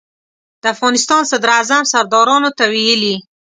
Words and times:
د 0.61 0.63
افغانستان 0.75 1.21
صدراعظم 1.31 1.83
سردارانو 1.93 2.49
ته 2.57 2.63
ویلي. 2.73 3.15